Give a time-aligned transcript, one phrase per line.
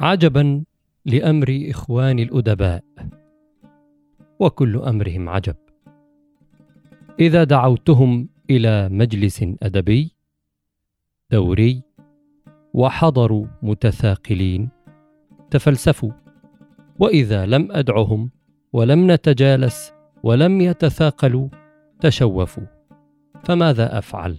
[0.00, 0.64] عجبا
[1.06, 2.84] لأمر اخواني الأدباء
[4.40, 5.56] وكل أمرهم عجب.
[7.20, 10.12] إذا دعوتهم إلى مجلس أدبي
[11.30, 11.82] دوري
[12.74, 14.68] وحضروا متثاقلين
[15.50, 16.12] تفلسفوا.
[16.98, 18.30] وإذا لم أدعهم
[18.72, 19.92] ولم نتجالس
[20.22, 21.48] ولم يتثاقلوا
[22.00, 22.66] تشوفوا.
[23.44, 24.38] فماذا أفعل؟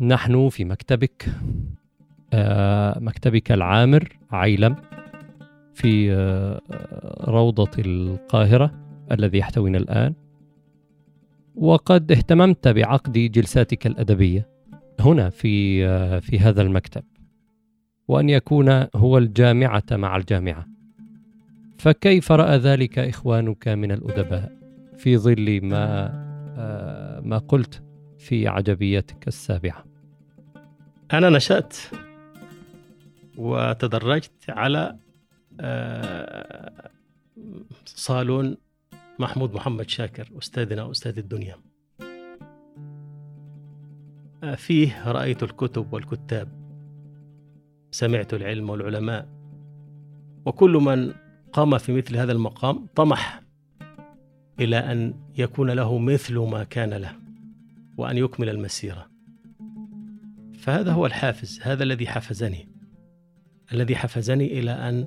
[0.00, 1.26] نحن في مكتبك.
[3.00, 4.76] مكتبك العامر عيلم
[5.74, 6.60] في آه،
[7.30, 8.74] روضة القاهرة
[9.12, 10.14] الذي يحتوينا الآن.
[11.54, 14.48] وقد اهتممت بعقد جلساتك الأدبية
[15.00, 17.02] هنا في آه، في هذا المكتب
[18.08, 20.66] وأن يكون هو الجامعة مع الجامعة.
[21.78, 24.52] فكيف رأى ذلك إخوانك من الأدباء
[24.96, 26.26] في ظل ما
[27.24, 27.82] ما قلت
[28.18, 29.84] في عجبيتك السابعة؟
[31.12, 31.76] أنا نشأت.
[33.36, 34.96] وتدرجت على
[35.60, 36.90] آه،
[37.84, 38.56] صالون
[39.18, 41.56] محمود محمد شاكر أستاذنا أستاذ الدنيا.
[44.42, 46.48] آه، فيه رأيت الكتب والكتاب
[47.90, 49.28] سمعت العلم والعلماء
[50.46, 51.14] وكل من
[51.52, 53.42] قام في مثل هذا المقام طمح
[54.60, 57.12] إلى أن يكون له مثل ما كان له
[57.96, 59.10] وأن يكمل المسيرة.
[60.58, 62.75] فهذا هو الحافز هذا الذي حفزني.
[63.72, 65.06] الذي حفزني إلى أن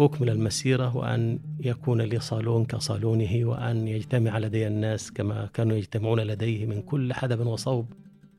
[0.00, 6.66] أكمل المسيرة وأن يكون لي صالون كصالونه وأن يجتمع لدي الناس كما كانوا يجتمعون لديه
[6.66, 7.86] من كل حدب وصوب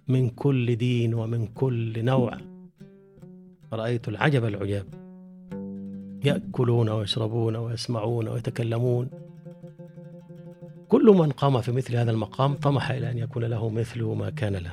[0.07, 2.37] من كل دين ومن كل نوع.
[3.73, 4.85] رأيت العجب العجاب.
[6.23, 9.09] يأكلون ويشربون ويسمعون ويتكلمون.
[10.87, 14.55] كل من قام في مثل هذا المقام طمح إلى أن يكون له مثل ما كان
[14.55, 14.71] له.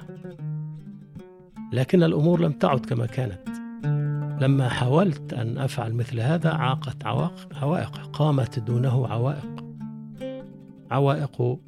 [1.72, 3.51] لكن الأمور لم تعد كما كانت.
[4.42, 7.06] لما حاولت أن أفعل مثل هذا عاقت
[7.54, 9.64] عوائق قامت دونه عوائق.
[10.90, 11.58] عوائق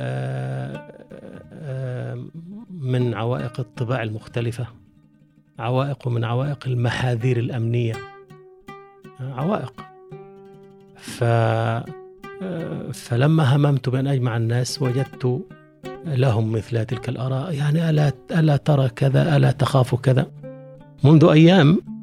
[0.00, 0.92] آه،
[1.52, 2.24] آه،
[2.70, 4.66] من عوائق الطباع المختلفة.
[5.58, 7.94] عوائق من عوائق المحاذير الأمنية.
[9.20, 9.72] عوائق.
[10.96, 11.24] ف
[12.92, 15.42] فلما هممت بأن أجمع الناس وجدت
[16.06, 17.54] لهم مثل تلك الآراء.
[17.54, 20.26] يعني ألا, ألا ترى كذا ألا تخاف كذا.
[21.04, 21.93] منذ أيام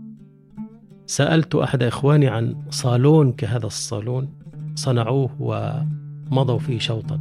[1.11, 4.29] سألت أحد إخواني عن صالون كهذا الصالون
[4.75, 7.19] صنعوه ومضوا فيه شوطا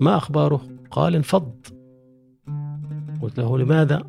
[0.00, 1.52] ما أخباره؟ قال انفض
[3.22, 4.02] قلت له لماذا؟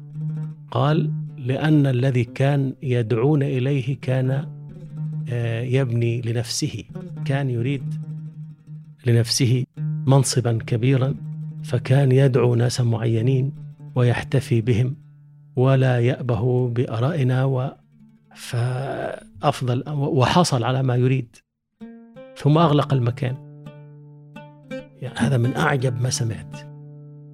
[0.71, 4.47] قال لأن الذي كان يدعون إليه كان
[5.29, 6.83] آه، يبني لنفسه
[7.25, 7.93] كان يريد
[9.05, 9.63] لنفسه
[10.07, 11.15] منصبا كبيرا
[11.63, 13.51] فكان يدعو ناسا معينين
[13.95, 14.95] ويحتفي بهم
[15.55, 17.45] ولا يأبه بآرائنا
[18.35, 21.35] فأفضل وحصل على ما يريد
[22.37, 23.37] ثم أغلق المكان.
[25.01, 26.57] يعني هذا من أعجب ما سمعت.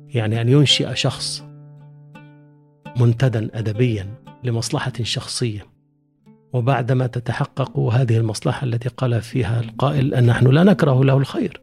[0.08, 1.44] يعني أن ينشئ شخص
[2.98, 4.14] منتدى أدبيا
[4.44, 5.68] لمصلحة شخصية
[6.54, 11.62] وبعدما تتحقق هذه المصلحة التي قال فيها القائل أن نحن لا نكره له الخير.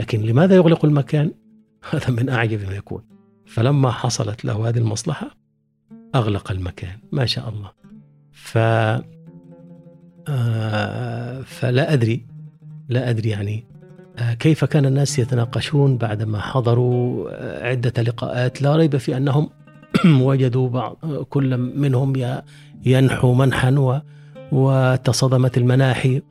[0.00, 1.32] لكن لماذا يغلق المكان؟
[1.90, 3.04] هذا من أعجب ما يكون.
[3.46, 5.30] فلما حصلت له هذه المصلحة
[6.14, 6.98] أغلق المكان.
[7.12, 7.70] ما شاء الله.
[8.48, 8.58] ف
[10.28, 12.26] آه، فلا أدري
[12.88, 13.64] لا أدري يعني
[14.18, 18.62] آه، كيف كان الناس يتناقشون بعدما حضروا آه، عدة لقاءات.
[18.62, 19.50] لا ريب في أنهم
[20.26, 20.96] وجدوا بعض
[21.28, 22.12] كل منهم
[22.86, 24.02] ينحو منحا
[24.52, 26.22] وتصدمت المناحي.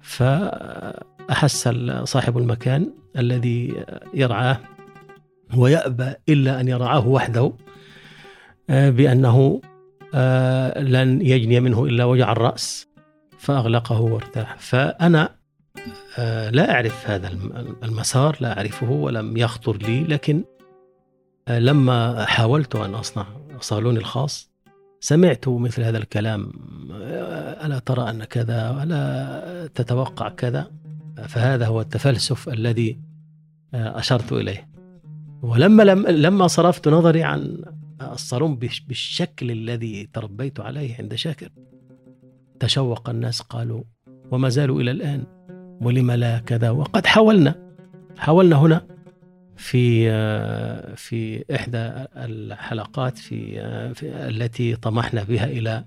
[0.00, 1.68] فأحس
[2.04, 3.84] صاحب المكان الذي
[4.14, 4.58] يرعاه
[5.56, 7.52] ويأبى إلا أن يرعاه وحده
[8.68, 9.60] بأنه
[10.80, 12.88] لن يجني منه إلا وجع الرأس
[13.38, 14.56] فأغلقه وارتاح.
[14.58, 15.38] فأنا
[16.18, 17.30] آه، لا أعرف هذا
[17.82, 20.44] المسار لا أعرفه ولم يخطر لي لكن
[21.48, 23.26] آه، لما حاولت أن أصنع
[23.60, 24.50] صالوني الخاص
[25.00, 26.52] سمعت مثل هذا الكلام
[27.64, 30.70] ألا ترى أن كذا ألا تتوقع كذا؟
[31.28, 32.98] فهذا هو التفلسف الذي
[33.74, 34.68] أشرت إليه.
[35.42, 37.62] ولما لما صرفت نظري عن
[38.02, 41.48] الصالون بالشكل الذي تربيت عليه عند شاكر.
[42.60, 43.82] تشوق الناس قالوا
[44.30, 45.24] وما زالوا إلى الآن
[45.80, 47.54] ولم لا كذا؟ وقد حاولنا.
[48.16, 48.86] حاولنا هنا
[49.56, 50.10] في
[50.96, 51.78] في إحدى
[52.16, 53.60] الحلقات في,
[53.94, 55.84] في التي طمحنا بها إلى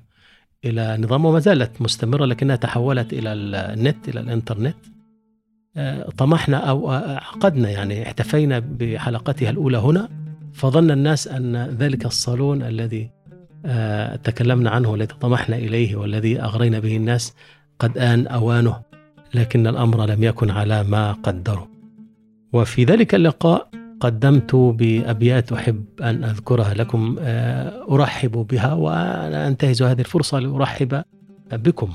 [0.66, 4.76] إلى نظام وما زالت مستمرة لكنها تحولت إلى النت إلى الإنترنت.
[6.18, 10.21] طمحنا أو عقدنا يعني احتفينا بحلقتها الأولى هنا.
[10.54, 13.10] فظن الناس أن ذلك الصالون الذي
[13.66, 17.34] آه، تكلمنا عنه والذي طمحنا إليه والذي أغرينا به الناس
[17.80, 18.82] قد آن أوانه
[19.34, 21.66] لكن الأمر لم يكن على ما قدروا
[22.54, 23.70] وفي ذلك اللقاء
[24.00, 31.04] قدمت بأبيات أحب أن أذكرها لكم آه، أرحب بها وأنا أنتهز هذه الفرصة لأرحب
[31.52, 31.90] بكم.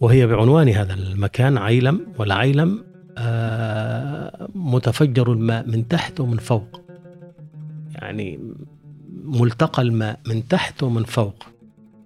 [0.00, 2.84] وهي بعنوان هذا المكان عيلم والعيلم
[3.18, 6.85] آه، متفجر الماء من تحت ومن فوق.
[8.02, 8.40] يعني
[9.24, 11.46] ملتقى الماء من تحت ومن فوق.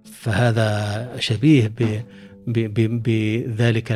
[0.03, 1.71] فهذا شبيه
[2.47, 3.87] بذلك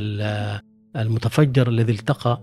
[0.96, 2.42] المتفجر الذي التقى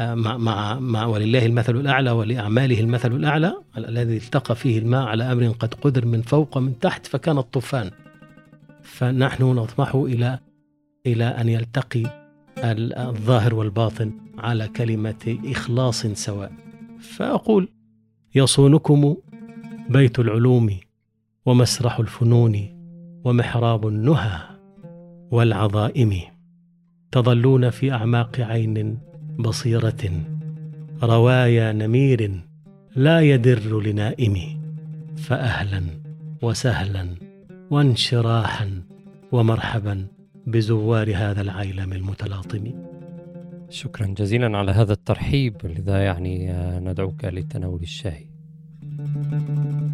[0.00, 5.32] آه، مع, مع, مع ولله المثل الأعلى ولأعماله المثل الأعلى الذي التقى فيه الماء على
[5.32, 7.90] أمر قد قدر من فوق ومن تحت فكان الطوفان.
[8.82, 10.38] فنحن نطمح إلى
[11.06, 12.02] إلى أن يلتقي
[12.58, 16.52] الظاهر والباطن على كلمة إخلاص سواء.
[17.00, 17.68] فأقول
[18.36, 19.16] يصونكم
[19.88, 20.76] بيت العلوم
[21.46, 22.56] ومسرح الفنون
[23.24, 24.38] ومحراب النهى
[25.30, 26.20] والعظائم.
[27.12, 28.98] تظلون في أعماق عين
[29.38, 30.10] بصيرة
[31.02, 32.40] روايا نمير
[32.96, 34.36] لا يدر لنائم.
[35.16, 35.82] فاهلا
[36.42, 37.06] وسهلا
[37.70, 38.82] وانشراحا
[39.32, 40.06] ومرحبا
[40.46, 42.72] بزوار هذا العيلم المتلاطم.
[43.70, 48.26] شكرا جزيلا على هذا الترحيب لذا يعني ندعوك لتناول الشاي.
[48.98, 49.85] thank you